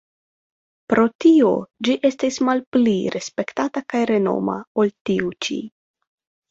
[0.93, 1.51] Pro tio
[1.89, 5.63] ĝi estis malpli respektata kaj renoma ol tiu ĉi.